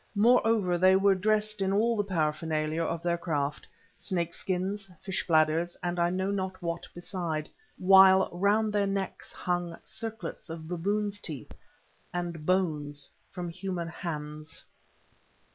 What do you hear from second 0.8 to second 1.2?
were